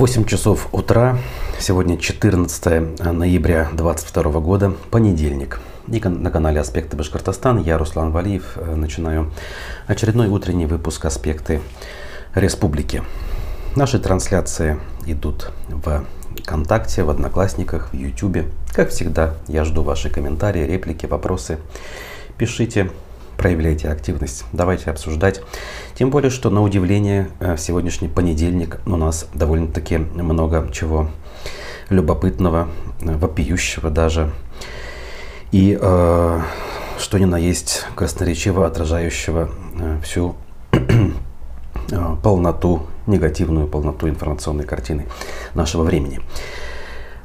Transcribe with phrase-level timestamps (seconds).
[0.00, 1.18] 8 часов утра,
[1.58, 5.60] сегодня 14 ноября 2022 года, понедельник.
[5.88, 9.30] И на канале «Аспекты Башкортостан» я, Руслан Валиев, э, начинаю
[9.86, 11.60] очередной утренний выпуск «Аспекты
[12.34, 13.02] Республики».
[13.76, 16.06] Наши трансляции идут в
[16.44, 18.46] ВКонтакте, в Одноклассниках, в Ютубе.
[18.72, 21.58] Как всегда, я жду ваши комментарии, реплики, вопросы.
[22.38, 22.90] Пишите,
[23.40, 25.40] проявляйте активность, давайте обсуждать.
[25.94, 31.08] Тем более, что на удивление э, сегодняшний понедельник у нас довольно-таки много чего
[31.88, 32.68] любопытного,
[33.00, 34.30] э, вопиющего даже.
[35.52, 36.40] И э,
[36.98, 40.36] что ни на есть красноречиво отражающего э, всю
[42.22, 45.06] полноту, негативную полноту информационной картины
[45.54, 46.20] нашего времени.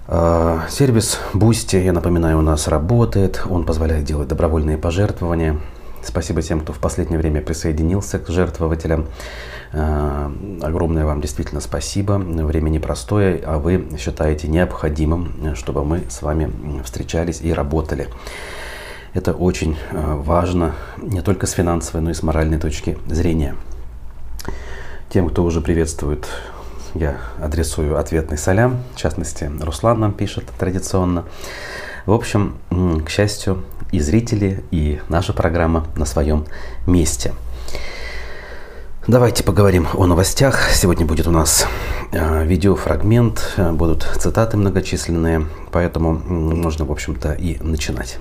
[0.07, 3.41] Сервис Boosty, я напоминаю, у нас работает.
[3.49, 5.59] Он позволяет делать добровольные пожертвования–
[6.05, 9.07] Спасибо тем, кто в последнее время присоединился к жертвователям.
[9.73, 10.29] Э,
[10.61, 12.13] огромное вам действительно спасибо.
[12.13, 18.07] Время непростое, а вы считаете необходимым, чтобы мы с вами встречались и работали.
[19.13, 23.55] Это очень э, важно не только с финансовой, но и с моральной точки зрения.
[25.09, 26.27] Тем, кто уже приветствует,
[26.93, 28.83] я адресую ответный салям.
[28.93, 31.25] В частности, Руслан нам пишет традиционно.
[32.05, 36.45] В общем, к счастью, и зрители, и наша программа на своем
[36.85, 37.33] месте.
[39.07, 40.71] Давайте поговорим о новостях.
[40.71, 41.67] Сегодня будет у нас
[42.11, 48.17] э, видеофрагмент, э, будут цитаты многочисленные, поэтому можно, в общем-то, и начинать.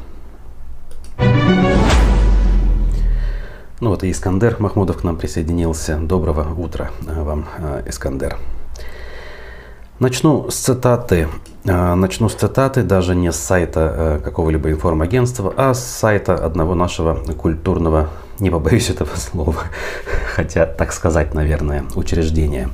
[3.81, 5.97] Ну вот и Искандер Махмудов к нам присоединился.
[5.97, 7.47] Доброго утра э, вам,
[7.87, 8.37] Искандер.
[10.01, 11.29] Начну с цитаты.
[11.67, 16.75] А, начну с цитаты даже не с сайта э, какого-либо информагентства, а с сайта одного
[16.75, 19.63] нашего культурного, не побоюсь этого слова,
[20.35, 22.69] хотя так сказать, наверное, учреждения.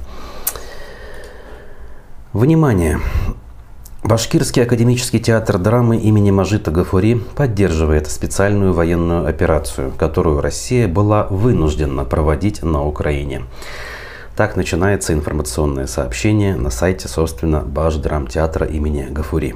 [2.32, 3.00] Внимание!
[4.02, 12.04] Башкирский академический театр драмы имени Мажита Гафури поддерживает специальную военную операцию, которую Россия была вынуждена
[12.04, 13.42] проводить на Украине.
[14.41, 19.55] Так начинается информационное сообщение на сайте, собственно, Баш-драмтеатра имени Гафури.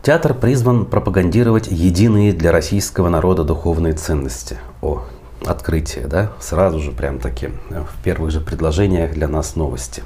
[0.00, 4.58] Театр призван пропагандировать единые для российского народа духовные ценности.
[4.80, 5.02] О,
[5.44, 6.30] открытие, да?
[6.38, 10.04] Сразу же прям таки в первых же предложениях для нас новости.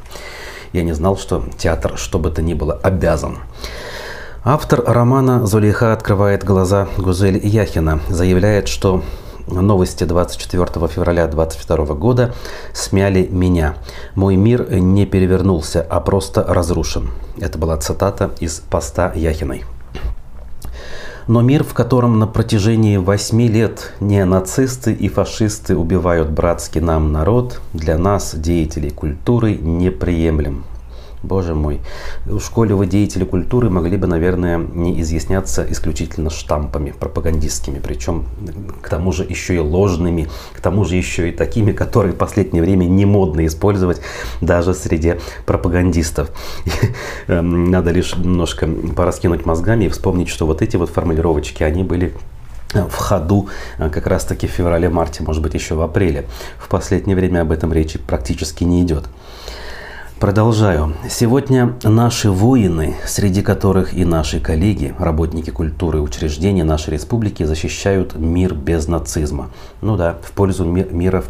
[0.73, 3.37] Я не знал, что театр, что бы то ни было, обязан.
[4.45, 9.03] Автор романа «Зулейха открывает глаза» Гузель Яхина заявляет, что
[9.47, 12.35] Новости 24 февраля 2022 года
[12.73, 13.77] смяли меня.
[14.17, 17.11] Мой мир не перевернулся, а просто разрушен.
[17.41, 19.65] Это была цитата из поста Яхиной.
[21.29, 27.13] Но мир, в котором на протяжении восьми лет не нацисты и фашисты убивают братский нам
[27.13, 30.65] народ, для нас, деятелей культуры, неприемлем.
[31.27, 31.81] Боже мой.
[32.25, 38.25] В школе вы деятели культуры могли бы, наверное, не изъясняться исключительно штампами пропагандистскими, причем
[38.81, 42.63] к тому же еще и ложными, к тому же еще и такими, которые в последнее
[42.63, 44.01] время не модно использовать
[44.41, 46.31] даже среди пропагандистов.
[47.27, 52.15] Эм, надо лишь немножко пораскинуть мозгами и вспомнить, что вот эти вот формулировочки, они были
[52.73, 53.49] в ходу
[53.79, 56.27] э, как раз таки в феврале-марте, может быть еще в апреле.
[56.59, 59.05] В последнее время об этом речи практически не идет.
[60.21, 60.95] Продолжаю.
[61.11, 68.55] Сегодня наши воины, среди которых и наши коллеги, работники культуры учреждения нашей республики, защищают мир
[68.55, 69.51] без нацизма.
[69.83, 71.23] Ну да, в пользу ми- мира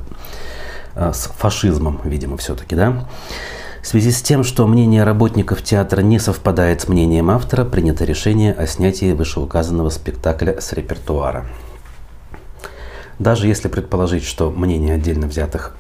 [0.95, 3.09] э, с фашизмом, видимо, все-таки, да?
[3.83, 8.53] В связи с тем, что мнение работников театра не совпадает с мнением автора, принято решение
[8.53, 11.45] о снятии вышеуказанного спектакля с репертуара.
[13.19, 15.75] Даже если предположить, что мнение отдельно взятых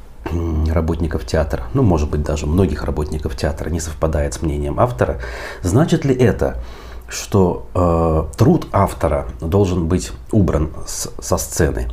[0.71, 5.21] работников театра, ну, может быть, даже многих работников театра не совпадает с мнением автора,
[5.63, 6.63] значит ли это,
[7.09, 11.89] что э, труд автора должен быть убран с, со сцены?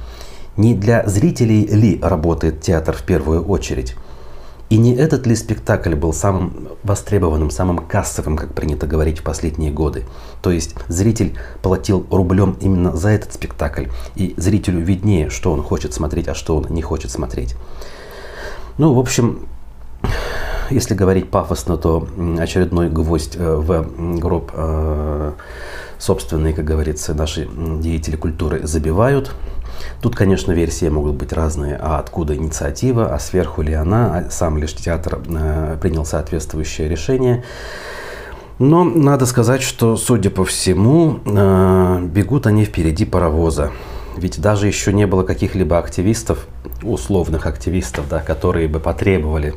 [0.57, 3.95] Не для зрителей ли работает театр в первую очередь?
[4.69, 9.71] И не этот ли спектакль был самым востребованным, самым кассовым, как принято говорить в последние
[9.71, 10.05] годы?
[10.41, 15.93] То есть зритель платил рублем именно за этот спектакль, и зрителю виднее, что он хочет
[15.93, 17.55] смотреть, а что он не хочет смотреть.
[18.77, 19.47] Ну, в общем,
[20.71, 22.07] если говорить пафосно, то
[22.39, 25.33] очередной гвоздь э, в гроб э,
[25.99, 27.47] собственные, как говорится, наши
[27.79, 29.31] деятели культуры забивают.
[30.01, 31.75] Тут, конечно, версии могут быть разные.
[31.75, 37.43] А откуда инициатива, а сверху ли она, а сам лишь театр э, принял соответствующее решение.
[38.57, 41.19] Но надо сказать, что, судя по всему,
[42.05, 43.71] бегут они впереди паровоза.
[44.17, 46.47] Ведь даже еще не было каких-либо активистов,
[46.81, 49.55] условных активистов, да, которые бы потребовали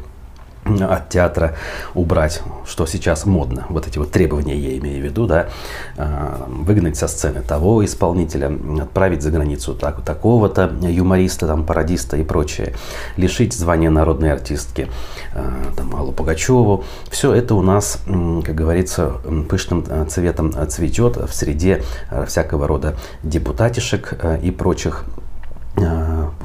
[0.80, 1.56] от театра
[1.94, 5.48] убрать, что сейчас модно, вот эти вот требования я имею в виду, да,
[5.96, 12.24] а, выгнать со сцены того исполнителя, отправить за границу так, такого-то юмориста, там, пародиста и
[12.24, 12.74] прочее,
[13.16, 14.88] лишить звания народной артистки,
[15.34, 16.84] а, там, Аллу Пугачеву.
[17.10, 19.14] Все это у нас, как говорится,
[19.48, 21.82] пышным цветом цветет в среде
[22.26, 25.25] всякого рода депутатишек и прочих Э,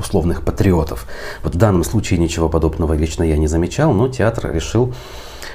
[0.02, 1.06] условных патриотов.
[1.44, 4.94] Вот в данном случае ничего подобного лично я не замечал, но театр решил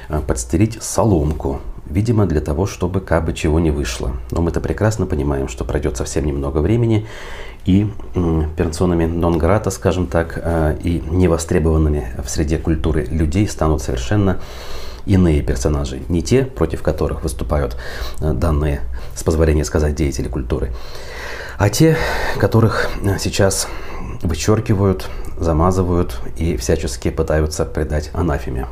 [0.09, 1.61] э, подстелить соломку.
[1.85, 4.13] Видимо, для того, чтобы как бы чего не вышло.
[4.31, 7.07] Но мы-то прекрасно понимаем, что пройдет совсем немного времени,
[7.65, 7.89] и
[8.57, 14.39] персонами нон-грата, скажем так, э, и невостребованными в среде культуры людей станут совершенно
[15.05, 16.03] иные персонажи.
[16.09, 17.77] Не те, против которых выступают
[18.21, 18.81] данные,
[19.15, 20.73] с позволения сказать, деятели культуры,
[21.59, 21.97] а те,
[22.39, 23.69] которых э, сейчас
[24.23, 25.09] вычеркивают,
[25.39, 28.67] замазывают и всячески пытаются придать анафеме.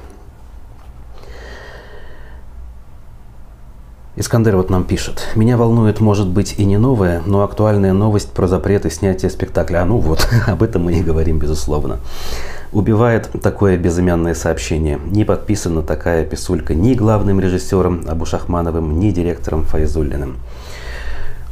[4.17, 5.26] Искандер вот нам пишет.
[5.35, 9.82] Меня волнует, может быть, и не новая, но актуальная новость про запрет и снятие спектакля.
[9.82, 11.99] А ну вот, об этом мы и говорим, безусловно.
[12.73, 15.00] Убивает такое безымянное сообщение.
[15.05, 20.37] Не подписана такая писулька ни главным режиссером Абушахмановым, ни директором Файзуллиным.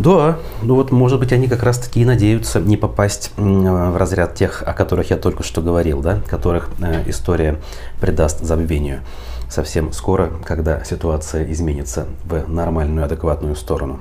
[0.03, 4.65] Да, ну вот, может быть, они как раз-таки и надеются не попасть в разряд тех,
[4.67, 7.61] о которых я только что говорил, да, которых э, история
[8.01, 9.03] придаст забвению
[9.49, 14.01] совсем скоро, когда ситуация изменится в нормальную, адекватную сторону.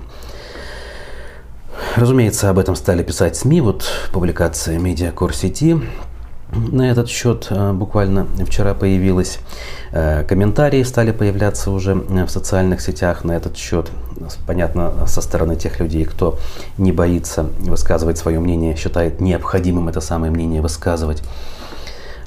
[1.95, 3.62] Разумеется, об этом стали писать СМИ.
[3.62, 5.80] Вот публикация Медиакор сети
[6.51, 9.39] на этот счет э, буквально вчера появилась.
[9.92, 13.89] Э, комментарии стали появляться уже э, в социальных сетях на этот счет.
[14.45, 16.38] Понятно, со стороны тех людей, кто
[16.77, 21.24] не боится высказывать свое мнение, считает необходимым это самое мнение высказывать.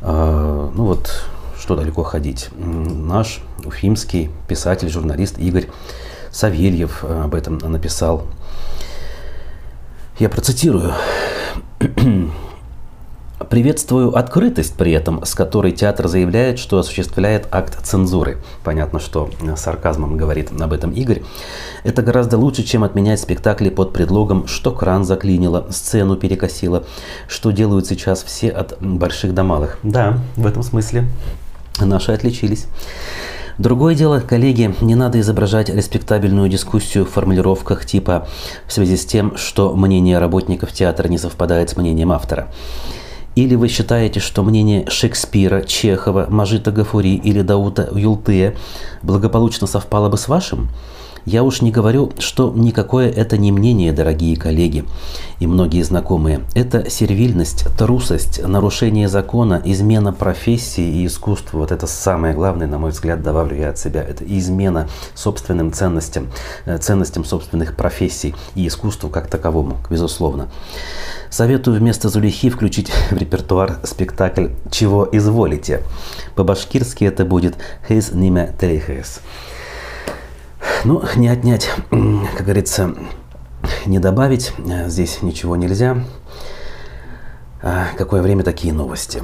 [0.02, 1.24] Ну вот,
[1.58, 2.50] что далеко ходить.
[2.56, 5.68] Наш уфимский писатель, журналист Игорь
[6.30, 8.26] Савельев об этом написал.
[10.18, 10.92] Я процитирую.
[13.50, 18.38] Приветствую открытость при этом, с которой театр заявляет, что осуществляет акт цензуры.
[18.62, 21.22] Понятно, что э, сарказмом говорит об этом Игорь.
[21.82, 26.84] Это гораздо лучше, чем отменять спектакли под предлогом, что кран заклинило, сцену перекосило,
[27.28, 29.78] что делают сейчас все от больших до малых.
[29.82, 31.06] Да, в этом смысле
[31.80, 32.66] наши отличились.
[33.58, 38.26] Другое дело, коллеги, не надо изображать респектабельную дискуссию в формулировках типа
[38.66, 42.48] в связи с тем, что мнение работников театра не совпадает с мнением автора.
[43.34, 48.54] Или вы считаете, что мнение Шекспира, Чехова, Мажита Гафури или Даута Юлтыя
[49.02, 50.68] благополучно совпало бы с вашим?
[51.26, 54.84] Я уж не говорю, что никакое это не мнение, дорогие коллеги
[55.40, 56.40] и многие знакомые.
[56.54, 61.60] Это сервильность, трусость, нарушение закона, измена профессии и искусству.
[61.60, 64.02] Вот это самое главное, на мой взгляд, добавлю я от себя.
[64.02, 66.28] Это измена собственным ценностям,
[66.66, 70.48] э, ценностям собственных профессий и искусству как таковому, безусловно.
[71.30, 75.80] Советую вместо Зулихи включить в репертуар спектакль «Чего изволите».
[76.34, 77.56] По-башкирски это будет
[77.88, 79.20] «Хейс ниме трейхес».
[80.84, 82.94] Ну, не отнять, как говорится,
[83.86, 84.52] не добавить.
[84.86, 86.04] Здесь ничего нельзя.
[87.62, 89.22] А какое время такие новости?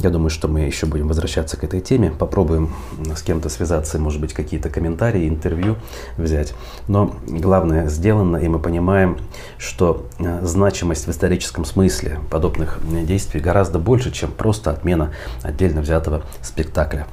[0.00, 2.10] Я думаю, что мы еще будем возвращаться к этой теме.
[2.10, 2.72] Попробуем
[3.14, 5.76] с кем-то связаться, может быть, какие-то комментарии, интервью
[6.16, 6.54] взять.
[6.88, 9.18] Но главное сделано, и мы понимаем,
[9.58, 15.12] что э, значимость в историческом смысле подобных действий гораздо больше, чем просто отмена
[15.42, 17.06] отдельно взятого спектакля.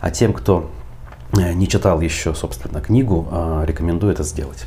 [0.00, 0.83] А тем, кто э,
[1.34, 4.66] не читал еще, собственно, книгу, э, рекомендую это сделать.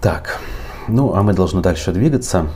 [0.00, 0.38] Так,
[0.88, 2.46] ну а мы должны дальше двигаться.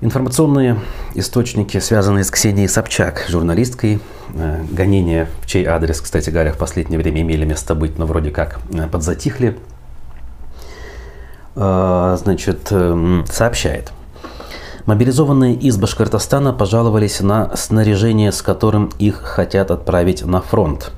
[0.00, 0.80] Информационные
[1.14, 4.00] источники, связанные с Ксенией Собчак, журналисткой.
[4.34, 8.32] Э, гонения, в чей адрес, кстати говоря, в последнее время имели место быть, но вроде
[8.32, 9.56] как э, подзатихли.
[11.54, 13.92] Э, значит, эм, сообщает.
[14.86, 20.92] Мобилизованные из Башкортостана пожаловались на снаряжение, с которым их хотят отправить на фронт.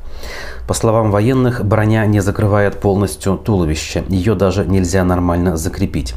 [0.67, 6.15] По словам военных, броня не закрывает полностью туловище, ее даже нельзя нормально закрепить.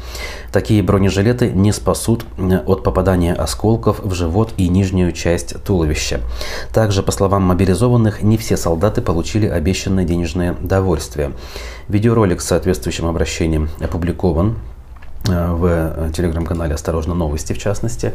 [0.50, 6.22] Такие бронежилеты не спасут э, от попадания осколков в живот и нижнюю часть туловища.
[6.72, 11.32] Также, по словам мобилизованных, не все солдаты получили обещанное денежное довольствие.
[11.88, 14.56] Видеоролик с соответствующим обращением опубликован
[15.28, 18.12] в э, телеграм-канале «Осторожно, новости» в частности.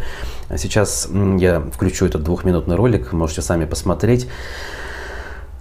[0.58, 4.28] Сейчас я включу этот двухминутный ролик, можете сами посмотреть.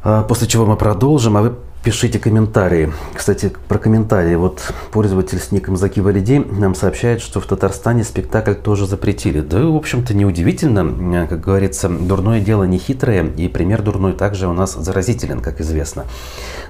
[0.03, 1.55] А, после чего мы продолжим, а вы
[1.85, 2.93] Пишите комментарии.
[3.13, 4.37] Кстати, про комментарии.
[4.37, 9.41] Вот пользователь с ником Заки Валиди нам сообщает, что в Татарстане спектакль тоже запретили.
[9.41, 11.27] Да, в общем-то, неудивительно.
[11.27, 16.05] Как говорится, дурное дело не хитрое, и пример дурной также у нас заразителен, как известно.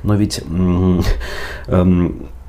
[0.03, 0.43] Но ведь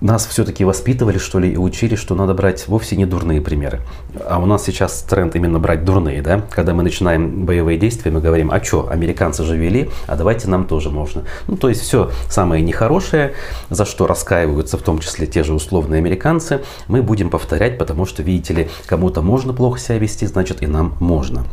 [0.04, 3.80] нас все-таки воспитывали, что ли, и учили, что надо брать вовсе не дурные примеры.
[4.28, 6.42] А у нас сейчас тренд именно брать дурные, да?
[6.52, 10.66] Когда мы начинаем боевые действия, мы говорим, а что, американцы же вели, а давайте нам
[10.66, 11.24] тоже можно.
[11.48, 13.34] Ну, то есть все самое нехорошее,
[13.70, 18.24] за что раскаиваются в том числе те же условные американцы, мы будем повторять, потому что,
[18.24, 21.46] видите ли, кому-то можно плохо себя вести, значит и нам можно.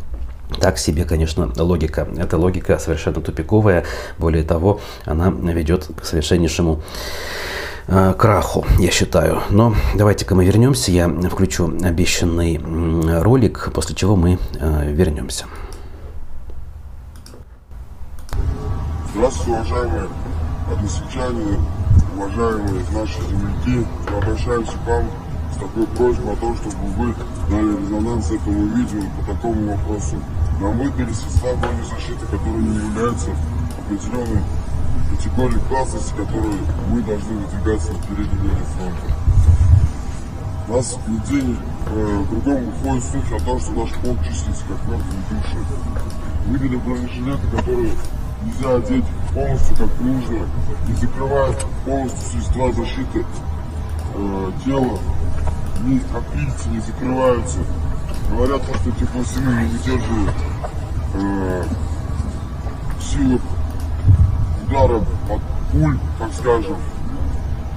[0.58, 2.08] Так себе, конечно, логика.
[2.16, 3.84] Эта логика совершенно тупиковая.
[4.18, 6.82] Более того, она ведет к совершеннейшему
[7.86, 9.42] Э, краху, я считаю.
[9.50, 10.90] Но давайте-ка мы вернемся.
[10.92, 12.60] Я включу обещанный
[13.20, 15.46] ролик, после чего мы э, вернемся.
[19.14, 20.08] Здравствуйте, уважаемые
[20.72, 21.58] односельчане,
[22.16, 23.86] уважаемые наши земляки.
[24.10, 25.10] Мы обращаемся к вам
[25.52, 27.14] с такой просьбой о том, чтобы вы
[27.50, 30.16] дали резонанс этому видео по такому вопросу.
[30.60, 31.56] Нам выдали средства
[31.90, 33.30] защиты, которые не являются
[33.78, 34.42] определенной
[35.20, 36.54] категории классности, которые
[36.88, 39.14] мы должны выдвигаться на передней линии фронта.
[40.68, 45.22] Нас нигде не, э, кругом ходят слухи о том, что наш полк числится как мертвые
[45.30, 45.58] души.
[46.46, 47.92] Выдали бронежилеты, которые
[48.44, 50.46] нельзя одеть полностью как нужно,
[50.88, 53.26] не закрывают полностью средства защиты
[54.14, 54.98] э, тела,
[55.84, 57.58] ни капильцы не закрываются.
[58.30, 60.34] Говорят, что эти пластины не выдерживают
[61.14, 61.64] э,
[63.00, 63.40] силы
[64.70, 65.40] удара от
[65.72, 66.76] пуль, так скажем,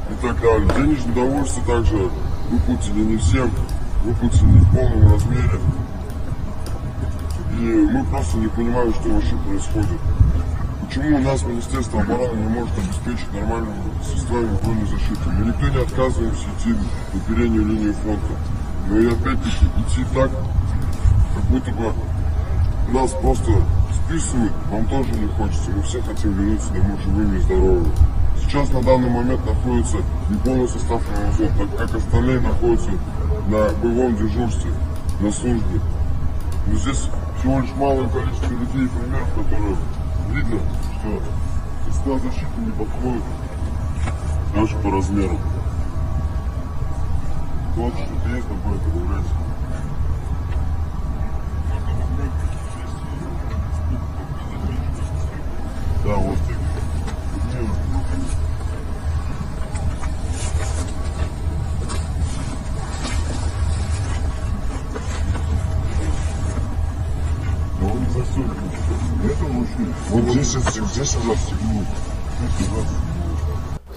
[0.10, 0.68] и так далее.
[0.76, 2.10] Денежное удовольствие также
[2.50, 3.52] выплатили не всем,
[4.04, 5.60] выплатили не в полном размере.
[7.60, 10.00] И мы просто не понимаем, что вообще происходит.
[10.86, 13.74] Почему у нас Министерство обороны не может обеспечить нормальными
[14.06, 15.30] средствами военной защиты?
[15.30, 16.76] Мы никто не отказываемся идти
[17.14, 18.34] на переднюю линию фронта.
[18.88, 21.94] Но и опять-таки идти так, как будто бы
[22.92, 23.52] нас просто
[24.06, 25.72] списывают, вам тоже не хочется.
[25.72, 27.92] Мы все хотим вернуться домой живыми и здоровыми.
[28.38, 29.98] Сейчас на данный момент находится
[30.30, 32.92] не полный состав МВЗ, так как остальные находятся
[33.48, 34.72] на боевом дежурстве,
[35.22, 35.80] на службе.
[36.68, 39.76] Но здесь всего лишь малое количество людей и примеров, которые
[40.32, 40.60] видно,
[41.00, 41.22] что
[41.86, 43.24] средства защиты не подходят
[44.56, 45.38] даже по размеру.
[47.76, 49.30] Вот что есть, такое добавляйте.
[49.40, 49.53] Да,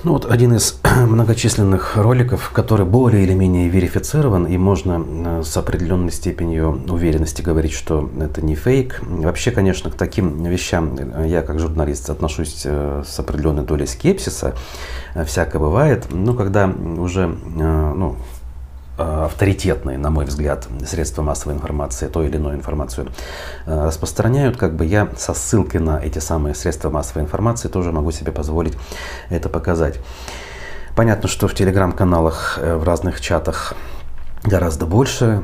[0.06, 5.56] Ну вот один из многочисленных роликов, который более или менее верифицирован, и можно э, с
[5.56, 9.00] определенной степенью уверенности говорить, что это не фейк.
[9.02, 14.54] Вообще, конечно, к таким вещам э, я как журналист отношусь э, с определенной долей скепсиса.
[15.24, 16.06] Всякое бывает.
[16.10, 18.16] Но когда уже ну,
[18.96, 23.08] авторитетные, на мой взгляд, средства массовой информации, то или иную информацию
[23.66, 28.10] э, распространяют, как бы я со ссылкой на эти самые средства массовой информации тоже могу
[28.10, 28.76] себе позволить
[29.28, 30.00] это показать.
[30.94, 33.74] Понятно, что в телеграм-каналах, э, в разных чатах
[34.44, 35.42] гораздо больше,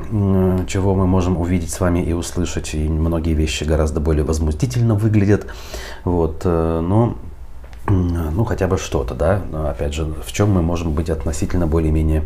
[0.67, 5.45] чего мы можем увидеть с вами и услышать, и многие вещи гораздо более возмутительно выглядят.
[6.05, 7.17] Вот, но
[8.43, 12.25] ну, хотя бы что-то, да, но, опять же, в чем мы можем быть относительно более-менее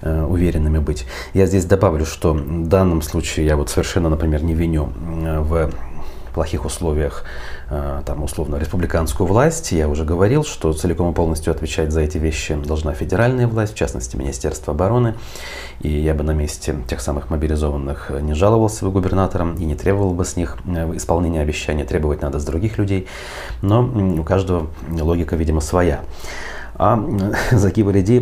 [0.00, 1.06] э, уверенными быть.
[1.34, 4.88] Я здесь добавлю, что в данном случае я вот совершенно, например, не виню
[5.24, 5.70] э, в
[6.32, 7.24] плохих условиях
[7.74, 9.72] Э, там, условно, республиканскую власть.
[9.72, 13.76] Я уже говорил, что целиком и полностью отвечать за эти вещи должна федеральная власть, в
[13.76, 15.14] частности, Министерство обороны.
[15.80, 20.12] И я бы на месте тех самых мобилизованных не жаловался бы губернаторам и не требовал
[20.12, 21.84] бы с них э, исполнения обещаний.
[21.84, 23.08] Требовать надо с других людей.
[23.62, 26.00] Но у каждого логика, видимо, своя.
[26.74, 27.02] А
[27.52, 28.20] Заки Валиди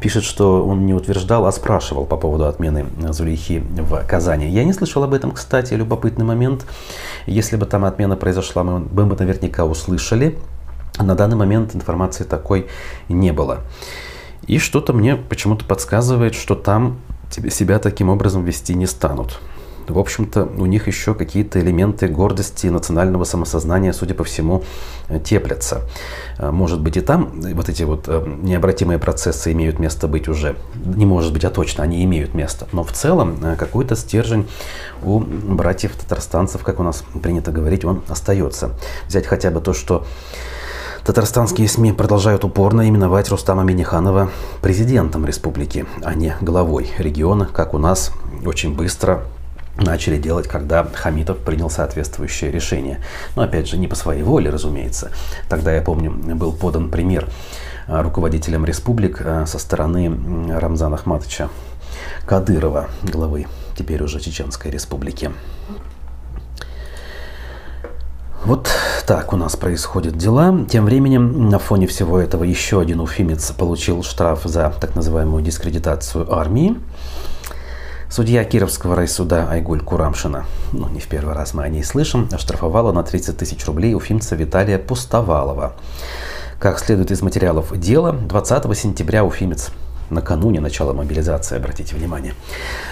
[0.00, 4.48] пишет, что он не утверждал, а спрашивал по поводу отмены Зулейхи в Казани.
[4.48, 6.66] Я не слышал об этом, кстати, любопытный момент.
[7.26, 10.38] Если бы там отмена произошла, мы бы наверняка услышали.
[10.98, 12.66] На данный момент информации такой
[13.08, 13.60] не было.
[14.46, 16.98] И что-то мне почему-то подсказывает, что там
[17.30, 19.40] себя таким образом вести не станут
[19.92, 24.64] в общем-то, у них еще какие-то элементы гордости и национального самосознания, судя по всему,
[25.08, 25.82] э, теплятся.
[26.38, 30.56] Э, может быть и там вот эти вот э, необратимые процессы имеют место быть уже.
[30.74, 32.66] Не может быть, а точно, они имеют место.
[32.72, 34.48] Но в целом какой-то стержень
[35.02, 38.70] у братьев татарстанцев, как у нас принято говорить, он остается.
[39.08, 40.06] Взять хотя бы то, что
[41.04, 44.30] Татарстанские СМИ продолжают упорно именовать Рустама Миниханова
[44.60, 48.12] президентом республики, а не главой региона, как у нас
[48.46, 49.24] очень быстро
[49.76, 53.00] начали делать, когда Хамитов принял соответствующее решение.
[53.36, 55.10] Но опять же, не по своей воле, разумеется.
[55.48, 57.28] Тогда, я помню, был подан пример
[57.86, 61.48] а, руководителям республик а, со стороны Рамзана Ахматовича
[62.26, 65.30] Кадырова, главы теперь уже Чеченской республики.
[68.44, 68.68] Вот
[69.06, 70.66] так у нас происходят дела.
[70.68, 76.32] Тем временем, на фоне всего этого, еще один уфимец получил штраф за так называемую дискредитацию
[76.32, 76.76] армии.
[78.12, 82.92] Судья Кировского райсуда Айгуль Курамшина, ну не в первый раз мы о ней слышим, оштрафовала
[82.92, 85.72] на 30 тысяч рублей уфимца Виталия Пустовалова.
[86.58, 89.70] Как следует из материалов дела, 20 сентября уфимец
[90.10, 92.34] накануне начала мобилизации, обратите внимание.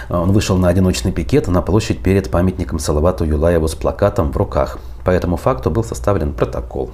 [0.08, 4.78] Он вышел на одиночный пикет на площадь перед памятником Салавату Юлаеву с плакатом в руках.
[5.04, 6.92] По этому факту был составлен протокол.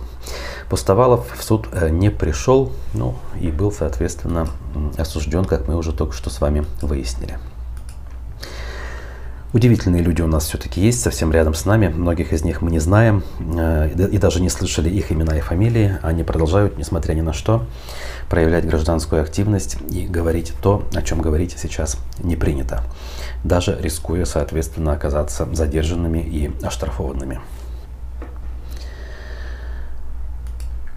[0.69, 4.49] Пустовалов в суд э, не пришел, ну и был, соответственно,
[4.99, 7.39] осужден, как мы уже только что с вами выяснили.
[9.57, 11.89] Удивительные люди у нас все-таки есть, совсем рядом с нами.
[11.89, 15.97] Многих из них мы не знаем э, и даже не слышали их имена и фамилии.
[16.03, 17.65] Они продолжают, несмотря ни на что,
[18.29, 22.83] проявлять гражданскую активность и говорить то, о чем говорить сейчас не принято,
[23.45, 27.41] даже рискуя, соответственно, оказаться задержанными и оштрафованными.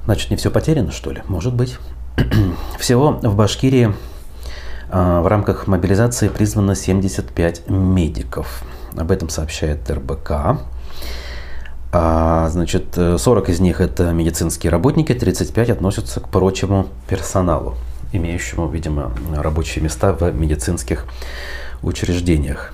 [0.04, 1.24] Значит, не все потеряно, что ли?
[1.30, 1.78] Может быть.
[2.78, 3.94] Всего в Башкирии
[4.92, 8.64] в рамках мобилизации призвано 75 медиков.
[8.98, 10.32] Об этом сообщает РБК.
[11.92, 17.76] А, значит, 40 из них это медицинские работники, 35 относятся к прочему персоналу,
[18.12, 21.06] имеющему, видимо, рабочие места в медицинских
[21.82, 22.74] учреждениях.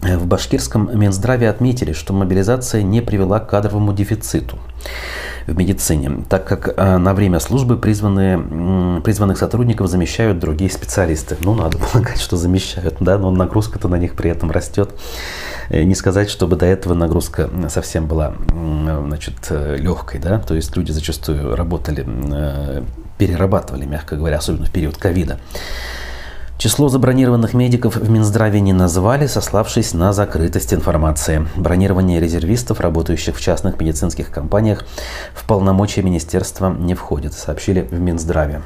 [0.00, 4.58] В башкирском Минздраве отметили, что мобилизация не привела к кадровому дефициту
[5.46, 11.36] в медицине, так как э, на время службы призванные, призванных сотрудников замещают другие специалисты.
[11.40, 14.90] Ну, надо полагать, что замещают, да, но нагрузка-то на них при этом растет.
[15.68, 20.76] Э, не сказать, чтобы до этого нагрузка совсем была значит, э, легкой, да, то есть
[20.76, 22.06] люди зачастую работали,
[23.18, 25.38] перерабатывали, мягко говоря, особенно в период ковида.
[26.62, 31.44] Число забронированных медиков в Минздраве не назвали, сославшись на закрытость информации.
[31.56, 34.84] Бронирование резервистов, работающих в частных медицинских компаниях,
[35.34, 38.62] в полномочия министерства не входит, сообщили в Минздраве.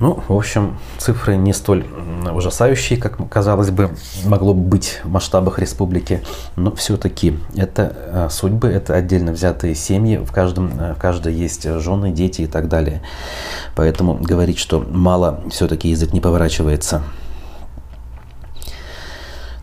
[0.00, 1.84] Ну, в общем, цифры не столь
[2.32, 3.90] ужасающие, как казалось бы,
[4.24, 6.22] могло бы быть в масштабах республики,
[6.56, 11.68] но все-таки это э, судьбы, это отдельно взятые семьи, в каждом, э, в каждой есть
[11.80, 13.02] жены, дети и так далее.
[13.76, 17.02] Поэтому говорить, что мало, все-таки язык не поворачивается.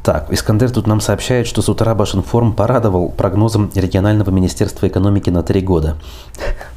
[0.08, 5.44] Так, Искандер тут нам сообщает, что с утра Башинформ порадовал прогнозом регионального министерства экономики на
[5.44, 5.98] три года.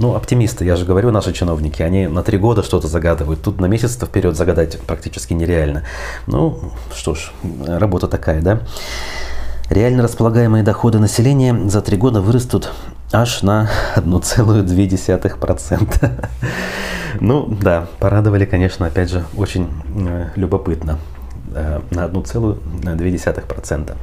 [0.00, 3.42] Ну, оптимисты, я же говорю, наши чиновники, они на три года что-то загадывают.
[3.42, 5.82] Тут на месяц вперед загадать практически нереально.
[6.26, 7.30] Ну, что ж,
[7.66, 8.60] работа такая, да?
[9.68, 12.72] Реально располагаемые доходы населения за три года вырастут
[13.12, 16.10] аж на 1,2%.
[17.20, 21.00] Ну да, порадовали, конечно, опять же, очень э, любопытно.
[21.52, 23.96] Э, на 1,2%.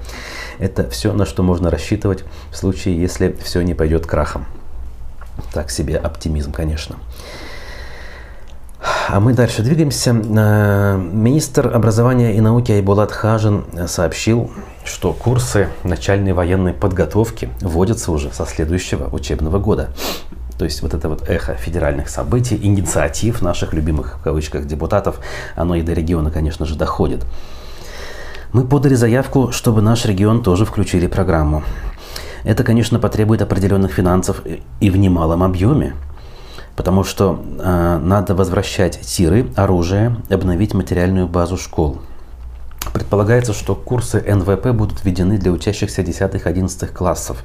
[0.60, 4.46] Это все, на что можно рассчитывать в случае, если все не пойдет крахом.
[5.54, 6.98] Так себе оптимизм, конечно.
[9.10, 10.12] А мы дальше двигаемся.
[10.12, 14.52] Э, министр образования и науки Айбулат Хажин сообщил,
[14.84, 19.90] что курсы начальной военной подготовки вводятся уже со следующего учебного года.
[20.58, 25.20] То есть вот это вот эхо федеральных событий, инициатив наших любимых в кавычках депутатов,
[25.56, 27.26] оно и до региона, конечно же, доходит.
[28.54, 31.64] Мы подали заявку, чтобы наш регион тоже включили программу.
[32.48, 34.42] Это, конечно, потребует определенных финансов
[34.80, 35.96] и в немалом объеме,
[36.78, 42.00] потому что э, надо возвращать тиры, оружие, обновить материальную базу школ.
[42.94, 47.44] Предполагается, что курсы НВП будут введены для учащихся 10-11 классов.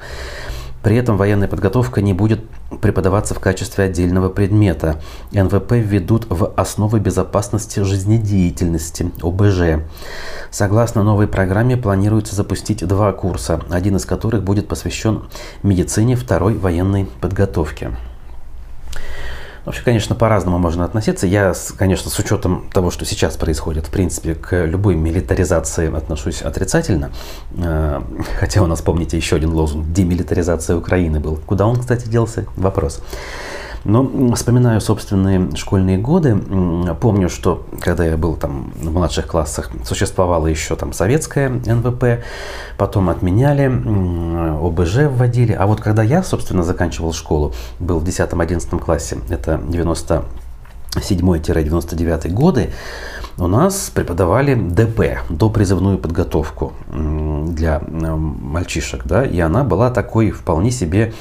[0.84, 2.44] При этом военная подготовка не будет
[2.82, 5.00] преподаваться в качестве отдельного предмета.
[5.30, 9.84] НВП введут в основы безопасности жизнедеятельности, ОБЖ.
[10.50, 15.22] Согласно новой программе планируется запустить два курса, один из которых будет посвящен
[15.62, 17.92] медицине, второй– военной подготовке.
[19.64, 21.26] Вообще, конечно, по-разному можно относиться.
[21.26, 27.12] Я, конечно, с учетом того, что сейчас происходит, в принципе, к любой милитаризации отношусь отрицательно.
[27.56, 28.00] Э,
[28.40, 31.36] хотя у нас, помните, еще один лозунг– демилитаризация Украины был.
[31.46, 32.44] Куда он, кстати, делся?
[32.56, 33.02] Вопрос.
[33.84, 36.36] Но вспоминаю собственные школьные годы,
[37.00, 42.22] помню, что когда я был там в младших классах, существовало еще там советское НВП,
[42.78, 45.52] потом отменяли, ОБЖ вводили.
[45.52, 52.70] А вот когда я, собственно, заканчивал школу, был в 10-11 классе, это 97-99 годы,
[53.38, 61.12] у нас преподавали ДП, допризывную подготовку для мальчишек, да, и она была такой вполне себе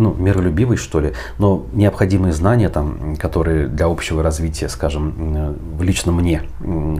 [0.00, 6.42] ну, миролюбивый, что ли, но необходимые знания, там, которые для общего развития, скажем, лично мне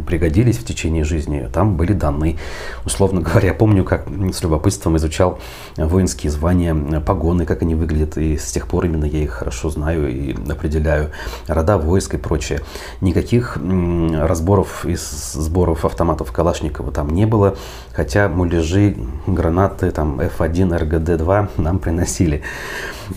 [0.07, 2.39] пригодились в течение жизни, там были даны.
[2.85, 5.39] Условно говоря, помню, как с любопытством изучал
[5.77, 10.09] воинские звания, погоны, как они выглядят, и с тех пор именно я их хорошо знаю
[10.11, 11.11] и определяю.
[11.49, 12.61] Рода войск и прочее.
[13.01, 17.57] Никаких разборов из сборов автоматов Калашникова там не было,
[18.01, 22.41] хотя муляжи, гранаты, там F1, РГД-2 нам приносили.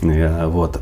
[0.02, 0.82] Э, вот.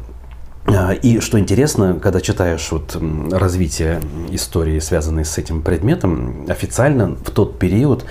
[0.65, 2.97] Э, и что интересно, когда читаешь вот
[3.31, 8.05] развитие истории, связанной с этим предметом, официально в тот период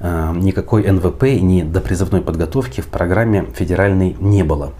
[0.00, 4.72] э, никакой НВП, ни допризывной подготовки в программе федеральной не было.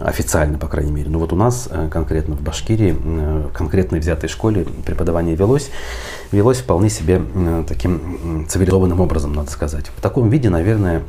[0.00, 1.10] Официально, по крайней мере.
[1.10, 5.70] Но вот у нас конкретно в Башкирии, в конкретной взятой школе преподавание велось.
[6.32, 7.22] Велось вполне себе
[7.68, 9.88] таким цивилизованным образом, надо сказать.
[9.96, 11.02] В таком виде, наверное,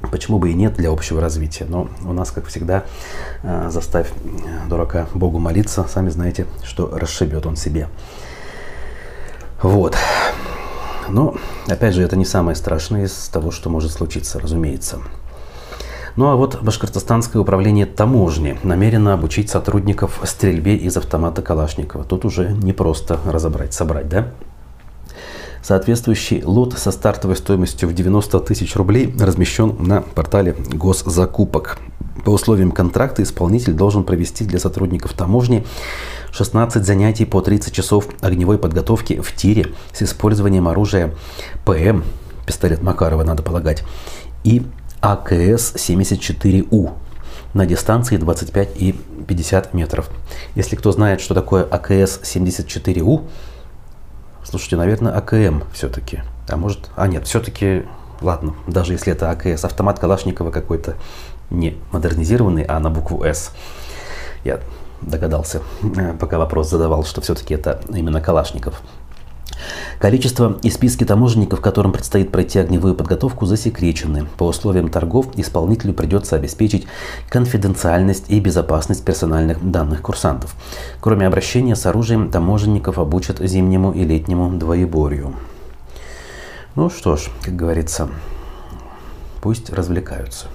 [0.00, 1.66] Почему бы и нет для общего развития?
[1.68, 2.84] Но у нас, как всегда,
[3.42, 4.08] э, заставь
[4.68, 5.84] дурака Богу молиться.
[5.88, 7.88] Сами знаете, что расшибет он себе.
[9.60, 9.96] Вот.
[11.08, 11.36] Но,
[11.66, 15.00] опять же, это не самое страшное из того, что может случиться, разумеется.
[16.18, 22.02] Ну а вот Башкортостанское управление таможни намерено обучить сотрудников стрельбе из автомата Калашникова.
[22.02, 24.32] Тут уже не просто разобрать, собрать, да?
[25.62, 31.78] Соответствующий лот со стартовой стоимостью в 90 тысяч рублей размещен на портале госзакупок.
[32.24, 35.64] По условиям контракта исполнитель должен провести для сотрудников таможни
[36.32, 41.14] 16 занятий по 30 часов огневой подготовки в тире с использованием оружия
[41.64, 42.02] ПМ,
[42.44, 43.84] пистолет Макарова, надо полагать,
[44.42, 44.64] и
[45.00, 46.92] АКС-74У
[47.54, 48.92] на дистанции 25 и
[49.26, 50.10] 50 метров.
[50.54, 53.24] Если кто знает, что такое АКС-74У,
[54.48, 56.22] Слушайте, наверное, АКМ все-таки.
[56.48, 57.84] А может, а нет, все-таки,
[58.22, 60.94] ладно, даже если это АКС, автомат Калашникова какой-то
[61.50, 63.52] не модернизированный, а на букву С.
[64.44, 64.60] Я
[65.02, 68.80] догадался, э, пока вопрос задавал, что все-таки это именно Калашников.
[69.98, 74.26] Количество и списки таможенников, которым предстоит пройти огневую подготовку, засекречены.
[74.36, 76.86] По условиям торгов исполнителю придется обеспечить
[77.28, 80.54] конфиденциальность и безопасность персональных данных курсантов.
[81.00, 85.34] Кроме обращения с оружием, таможенников обучат зимнему и летнему двоеборью.
[86.74, 88.08] Ну что ж, как говорится,
[89.40, 90.46] пусть развлекаются.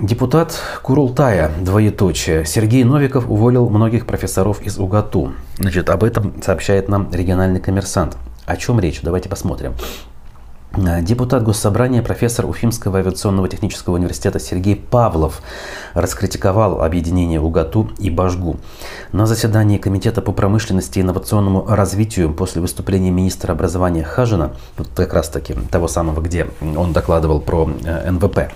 [0.00, 5.32] Депутат Курултая, двоеточие, Сергей Новиков уволил многих профессоров из УГАТУ.
[5.58, 8.16] Значит, об этом сообщает нам региональный коммерсант.
[8.46, 9.00] О чем речь?
[9.02, 9.74] Давайте посмотрим.
[11.02, 15.42] Депутат Госсобрания, профессор Уфимского авиационного технического университета Сергей Павлов
[15.94, 18.58] раскритиковал объединение УГАТУ и Башгу.
[19.10, 25.12] На заседании Комитета по промышленности и инновационному развитию после выступления министра образования Хажина, вот как
[25.12, 28.52] раз таки того самого, где он докладывал про э, НВП,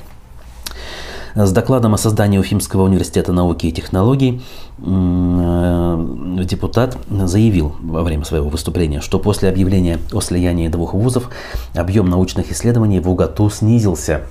[1.35, 4.43] с докладом о создании Уфимского университета науки и технологий
[4.79, 11.31] э, депутат заявил во время своего выступления, что после объявления о слиянии двух вузов
[11.75, 14.23] объем научных исследований в УГАТУ снизился.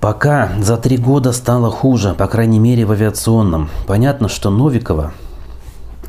[0.00, 3.70] Пока за три года стало хуже, по крайней мере в авиационном.
[3.86, 5.12] Понятно, что Новикова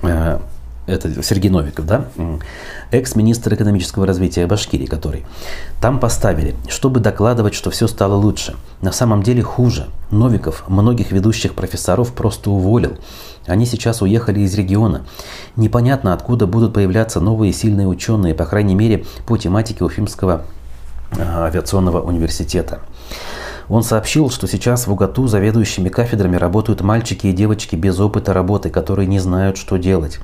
[0.01, 0.39] э,
[0.85, 2.07] это Сергей Новиков, да,
[2.91, 5.25] экс-министр экономического развития Башкирии, который
[5.81, 8.55] там поставили, чтобы докладывать, что все стало лучше.
[8.81, 9.87] На самом деле хуже.
[10.11, 12.97] Новиков многих ведущих профессоров просто уволил.
[13.47, 15.05] Они сейчас уехали из региона.
[15.55, 20.45] Непонятно, откуда будут появляться новые сильные ученые, по крайней мере, по тематике Уфимского
[21.17, 22.79] а, авиационного университета.
[23.69, 28.69] Он сообщил, что сейчас в УГАТУ заведующими кафедрами работают мальчики и девочки без опыта работы,
[28.69, 30.19] которые не знают, что делать.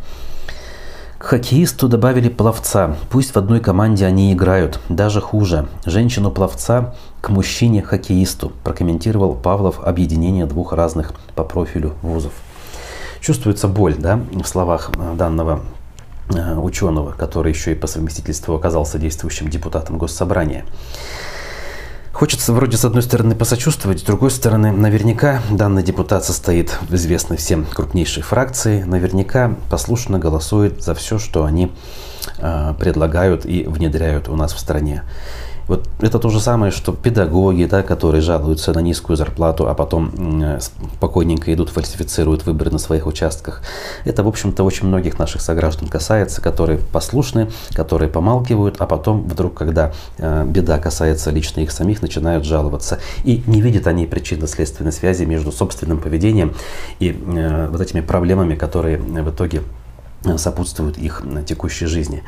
[1.20, 2.96] К хоккеисту добавили пловца.
[3.10, 4.80] Пусть в одной команде они играют.
[4.88, 5.68] Даже хуже.
[5.86, 8.54] Женщину-пловца к мужчине-хоккеисту.
[8.64, 12.32] Прокомментировал Павлов объединение двух разных по профилю вузов.
[13.20, 15.60] Чувствуется боль да, в словах э, данного
[16.34, 20.64] э, ученого, который еще и по совместительству оказался действующим депутатом Госсобрания.
[22.20, 27.38] Хочется вроде с одной стороны посочувствовать, с другой стороны, наверняка данный депутат состоит в известной
[27.38, 31.72] всем крупнейшей фракции, наверняка послушно голосует за все, что они
[32.40, 35.04] э, предлагают и внедряют у нас в стране.
[35.70, 40.60] Вот это то же самое, что педагоги, да, которые жалуются на низкую зарплату, а потом
[40.60, 43.62] спокойненько идут, фальсифицируют выборы на своих участках.
[44.04, 49.54] Это, в общем-то, очень многих наших сограждан касается, которые послушны, которые помалкивают, а потом вдруг,
[49.54, 52.98] когда э, беда касается лично их самих, начинают жаловаться.
[53.24, 56.56] И не видят они причинно-следственной связи между собственным поведением
[57.00, 59.89] и э, вот этими проблемами, которые в итоге Э,
[60.38, 62.24] сопутствуют их текущей жизни.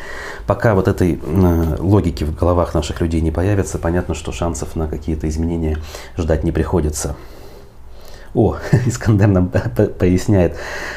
[0.47, 4.87] Пока вот этой э, логики в головах наших людей не появится, понятно, что шансов на
[4.87, 5.77] какие-то изменения
[6.17, 7.15] ждать не приходится.
[8.33, 10.55] О, Искандер нам поясняет.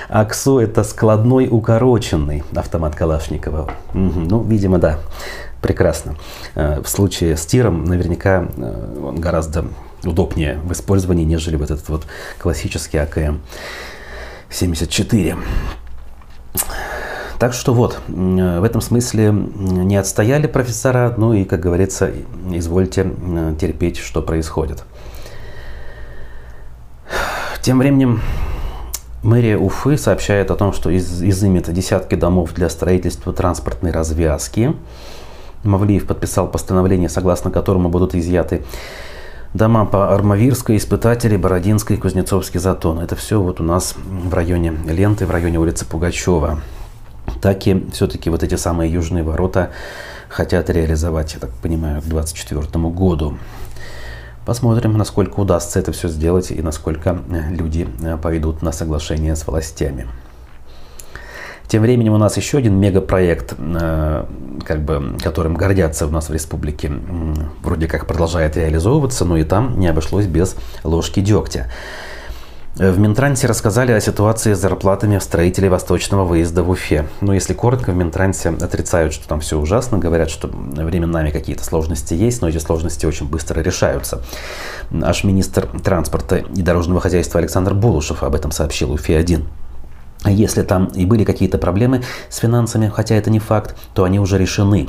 [0.09, 3.73] АКСУ– это складной укороченный автомат Калашникова.
[3.93, 5.01] Угу, ну, видимо, да.
[5.61, 6.17] Прекрасно.
[6.55, 8.49] Э, в случае с тиром наверняка
[9.03, 9.67] он гораздо
[10.05, 12.07] удобнее в использовании, нежели вот этот вот
[12.39, 15.37] классический АКМ-74.
[17.39, 22.11] Так что вот, в этом смысле не отстояли профессора, ну и, как говорится,
[22.51, 23.11] извольте
[23.61, 24.85] терпеть, что происходит.
[27.61, 28.21] Тем временем
[29.23, 34.75] мэрия Уфы сообщает о том, что из, изымет десятки домов для строительства транспортной развязки.
[35.65, 38.65] Мавлиев подписал постановление, согласно которому будут изъяты
[39.55, 43.01] дома по Армавирской, Испытателей, Бородинской, Кузнецовский затон.
[43.01, 46.61] Это все вот у нас в районе Ленты, в районе улицы Пугачева
[47.41, 49.71] так и все-таки вот эти самые южные ворота
[50.29, 53.39] хотят реализовать, я так понимаю, к 2024 году.
[54.45, 59.47] Посмотрим, насколько удастся это все сделать и насколько э, люди э, пойдут на соглашение с
[59.47, 60.07] властями.
[61.67, 64.25] Тем временем у нас еще один мегапроект, э,
[64.67, 66.93] как бы, которым гордятся у нас в республике,
[67.63, 71.71] вроде как продолжает реализовываться, но и там не обошлось без ложки дегтя.
[72.77, 77.07] Э, в Минтрансе рассказали о ситуации с зарплатами строителей восточного выезда в Уфе.
[77.21, 82.15] Ну, если коротко, в Минтрансе отрицают, что там все ужасно, говорят, что временами какие-то сложности
[82.15, 84.23] есть, но эти сложности очень быстро решаются.
[84.91, 89.45] Аж министр транспорта и дорожного хозяйства Александр Булушев об этом сообщил Уфе-1.
[90.27, 94.39] Если там и были какие-то проблемы с финансами, хотя это не факт, то они уже
[94.39, 94.89] решены.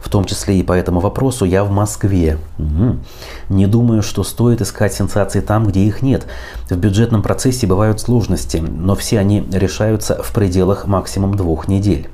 [0.00, 2.38] В том числе и по этому вопросу я в Москве.
[2.58, 2.98] Угу.
[3.50, 6.26] Не думаю, что стоит искать сенсации там, где их нет.
[6.68, 12.08] В бюджетном процессе бывают сложности, но все они решаются в пределах максимум двух недель.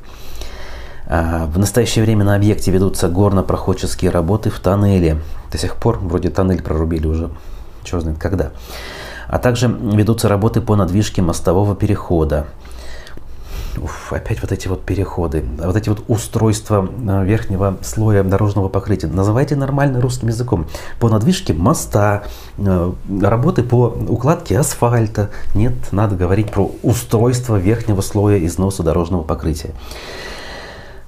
[1.07, 5.23] А, в настоящее время на объекте ведутся горно-проходческие работы в тоннеле.
[5.51, 7.31] До сих пор вроде тоннель прорубили уже,
[7.83, 8.51] черт знает когда
[9.29, 12.47] а также ведутся работы по надвижке мостового перехода.
[13.77, 19.07] Уф, опять вот эти вот переходы, вот эти вот устройства э, верхнего слоя дорожного покрытия.
[19.07, 20.67] Называйте нормально русским языком.
[20.99, 22.25] По надвижке моста,
[22.57, 25.31] э, работы по укладке асфальта.
[25.55, 29.71] Нет, надо говорить про устройство верхнего слоя износа дорожного покрытия.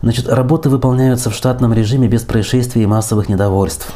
[0.02, 3.92] Значит, работы выполняются в штатном режиме без происшествий и массовых недовольств.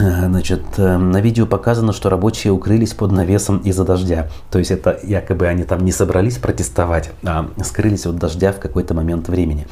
[0.00, 4.28] Э, значит, э, на видео показано, что рабочие укрылись под навесом из-за дождя.
[4.50, 8.94] То есть это якобы они там не собрались протестовать, а скрылись от дождя в какой-то
[8.94, 9.66] момент времени.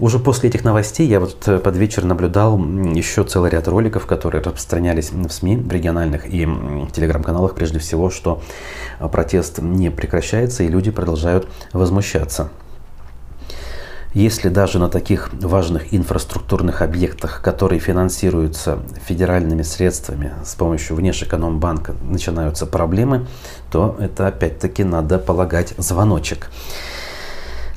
[0.00, 4.42] Уже после этих новостей я вот э, под вечер наблюдал еще целый ряд роликов, которые
[4.42, 6.48] распространялись в СМИ, в региональных и
[6.92, 8.42] телеграм-каналах прежде всего, что
[9.12, 12.50] протест не прекращается и люди продолжают возмущаться.
[14.14, 22.66] Если даже на таких важных инфраструктурных объектах, которые финансируются федеральными средствами с помощью Внешэкономбанка, начинаются
[22.66, 23.26] проблемы,
[23.70, 26.50] то это опять-таки надо полагать звоночек.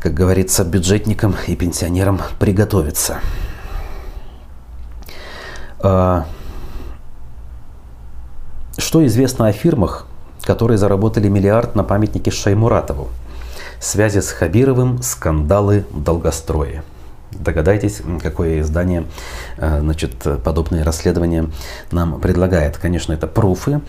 [0.01, 3.19] Как говорится, бюджетникам и пенсионерам приготовиться.
[5.79, 6.25] А,
[8.77, 10.05] что известно о фирмах,
[10.43, 13.07] которые заработали миллиард на памятнике Шаймуратову?
[13.85, 16.83] Связи с Хабировым, скандалы в долгострое.
[17.31, 19.05] Догадайтесь, какое издание
[19.57, 21.51] э, значит, подобные расследования
[21.91, 22.79] нам предлагает.
[22.79, 23.81] Конечно, это пруфы.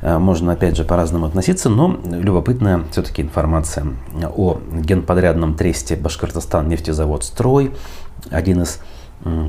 [0.00, 3.88] Э, можно, опять же, по-разному относиться, но любопытная все-таки информация
[4.36, 7.74] о генподрядном тресте Башкортостан нефтезавод «Строй».
[8.30, 8.78] Один из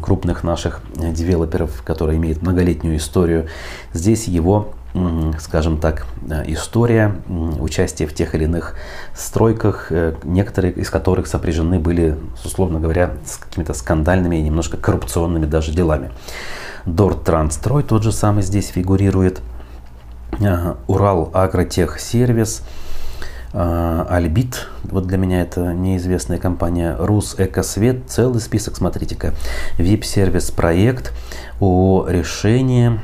[0.01, 3.47] крупных наших девелоперов, который имеет многолетнюю историю.
[3.93, 4.73] Здесь его
[5.39, 7.15] скажем так, э, история
[7.59, 8.75] участия в тех или иных
[9.15, 15.45] стройках, э, некоторые из которых сопряжены были, условно говоря, с какими-то скандальными и немножко коррупционными
[15.45, 16.11] даже делами.
[16.85, 19.41] Дорт Трансстрой тот же самый здесь фигурирует.
[20.39, 22.63] Э, Урал Агротех Сервис,
[23.55, 29.35] Альбит, вот для меня это неизвестная компания, Рус Экосвет, целый список, смотрите-ка,
[29.77, 31.13] VIP-сервис проект,
[31.59, 32.99] ООО «Решение»,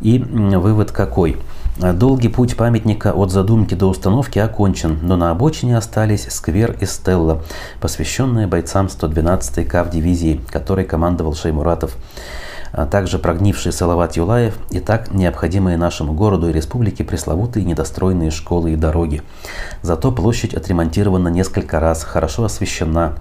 [0.00, 1.38] и вывод какой?
[1.78, 7.42] Долгий путь памятника от задумки до установки окончен, но на обочине остались сквер и стелла,
[7.80, 11.96] посвященные бойцам 112-й КАВ дивизии, которой командовал Шеймуратов.
[12.72, 18.72] а также прогнивший Салават Юлаев и так необходимые нашему городу и республике пресловутые недостроенные школы
[18.72, 19.22] и дороги.
[19.82, 23.14] Зато площадь отремонтирована несколько раз, хорошо освещена,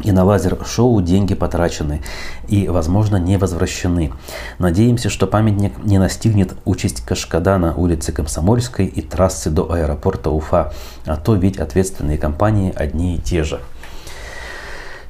[0.00, 2.02] и на лазер-шоу деньги потрачены
[2.48, 4.12] и, возможно, не возвращены.
[4.58, 10.72] Надеемся, что памятник не настигнет участь Кашкада на улице Комсомольской и трассы до аэропорта Уфа,
[11.04, 13.60] а то ведь ответственные компании одни и те же.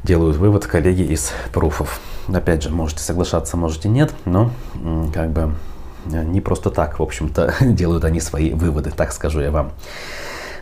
[0.04, 2.00] Делают вывод коллеги из пруфов.
[2.32, 4.50] Опять же, можете соглашаться, можете нет, но
[5.14, 5.54] как бы
[6.04, 9.72] не просто так, в общем-то, делают они свои выводы, так скажу я вам.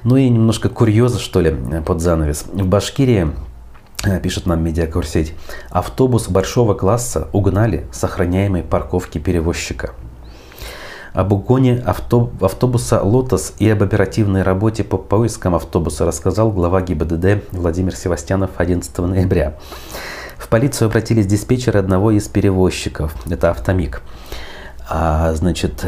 [0.03, 1.55] Ну и немножко курьеза, что ли,
[1.85, 2.45] под занавес.
[2.53, 3.50] В Башкирии Э,
[4.23, 5.35] пишет нам медиакурсеть,
[5.71, 8.03] автобус большого класса угнали с
[8.63, 9.95] парковки перевозчика.
[11.13, 11.85] Об угоне
[12.41, 18.97] автобуса «Лотос» и об оперативной работе по поискам автобуса рассказал глава ГИБДД Владимир Севастьянов 11
[18.99, 19.59] ноября.
[20.39, 24.03] В полицию обратились диспетчеры одного из перевозчиков, это «Автомик».
[24.89, 25.85] А, значит,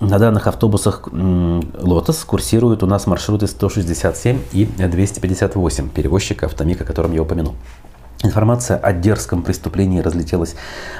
[0.00, 7.12] на данных автобусах «Лотос» курсируют у нас маршруты 167 и 258 перевозчика «Автомика», о котором
[7.12, 7.54] я упомянул.
[8.22, 10.54] Информация о дерзком преступлении разлетелась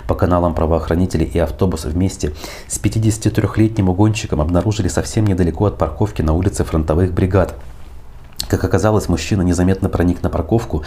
[0.06, 2.32] по каналам правоохранителей, и автобус вместе
[2.68, 7.54] с 53-летним угонщиком обнаружили совсем недалеко от парковки на улице фронтовых бригад–
[8.48, 10.84] как оказалось, мужчина незаметно проник на парковку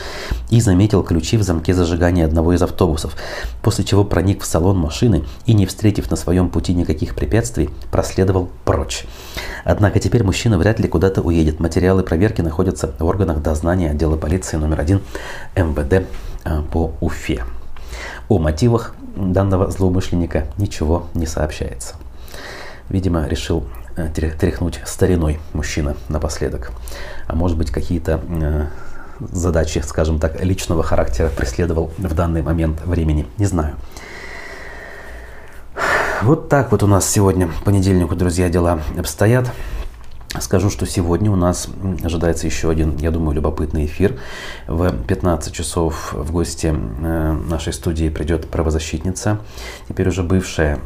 [0.49, 3.15] и заметил ключи в замке зажигания одного из автобусов,
[3.61, 8.49] после чего проник в салон машины и, не встретив на своем пути никаких препятствий, проследовал
[8.65, 9.05] прочь.
[9.63, 11.59] Однако теперь мужчина вряд ли куда-то уедет.
[11.59, 15.01] Материалы проверки находятся в органах дознания отдела полиции номер один
[15.55, 16.07] МВД
[16.43, 17.43] а, по Уфе.
[18.29, 21.95] О мотивах данного злоумышленника ничего не сообщается.
[22.89, 23.65] Видимо, решил
[23.99, 26.71] Э, тряхнуть стариной мужчина напоследок.
[27.27, 28.67] А может быть какие-то э,
[29.19, 33.27] задачи, скажем так, личного характера преследовал в данный момент времени.
[33.37, 33.75] Не знаю.
[36.21, 39.51] Вот так вот у нас сегодня, понедельнику, друзья, дела обстоят.
[40.37, 41.67] Скажу, что сегодня у нас
[42.03, 44.19] ожидается еще один, я думаю, любопытный эфир.
[44.67, 49.39] В 15 часов в гости э, нашей студии придет правозащитница,
[49.87, 50.77] теперь уже бывшая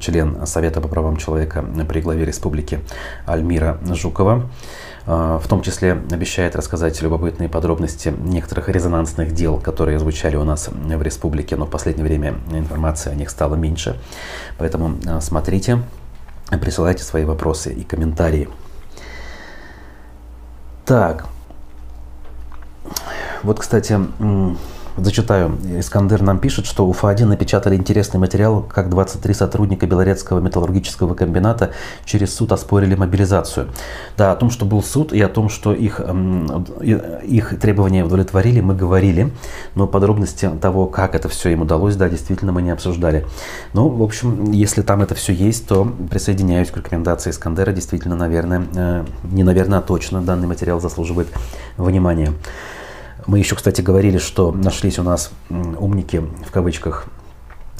[0.00, 2.78] член Совета по правам человека при главе республики
[3.26, 4.48] Альмира Жукова.
[5.06, 10.68] Э, в том числе обещает рассказать любопытные подробности некоторых резонансных дел, которые звучали у нас
[10.68, 13.98] в республике, но в последнее время информации о них стало меньше.
[14.56, 15.82] Поэтому э, смотрите,
[16.60, 18.48] присылайте свои вопросы и комментарии.
[20.88, 21.26] Так.
[23.42, 24.00] Вот, кстати,
[25.00, 25.56] Зачитаю.
[25.78, 31.70] Искандер нам пишет, что УФА-1 напечатали интересный материал, как 23 сотрудника Белорецкого металлургического комбината
[32.04, 33.68] через суд оспорили мобилизацию.
[34.16, 36.00] Да, о том, что был суд и о том, что их,
[36.80, 39.32] их требования удовлетворили, мы говорили.
[39.76, 43.24] Но подробности того, как это все им удалось, да, действительно мы не обсуждали.
[43.74, 47.70] Ну, в общем, если там это все есть, то присоединяюсь к рекомендации Искандера.
[47.70, 51.28] Действительно, наверное, э, не наверное, а точно данный материал заслуживает
[51.76, 52.32] внимания.
[53.28, 57.08] Мы еще, кстати, говорили, что нашлись у нас умники, в кавычках,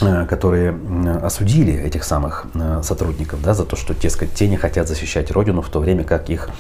[0.03, 0.79] э, которые
[1.23, 5.31] осудили этих самых э, сотрудников да, за то, что те, сказать, те не хотят защищать
[5.31, 6.51] Родину, в то время как их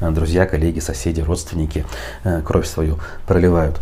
[0.00, 1.84] э, друзья, коллеги, соседи, родственники
[2.46, 3.78] кровь свою проливают.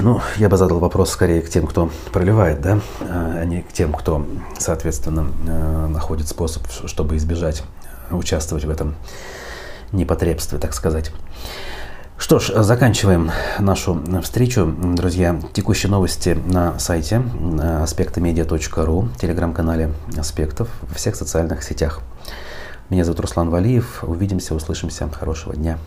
[0.00, 3.92] Ну, я бы задал вопрос скорее к тем, кто проливает, да, а не к тем,
[3.92, 4.26] кто,
[4.58, 7.64] соответственно, находит способ, чтобы избежать
[8.10, 8.94] участвовать в этом
[9.92, 11.12] непотребстве, так сказать.
[12.22, 15.40] Что ж, заканчиваем нашу встречу, друзья.
[15.52, 17.20] Текущие новости на сайте
[17.82, 22.00] аспектомедиа.ру, телеграм-канале Аспектов, во всех социальных сетях.
[22.90, 24.04] Меня зовут Руслан Валиев.
[24.04, 25.08] Увидимся, услышимся.
[25.08, 25.78] Хорошего дня.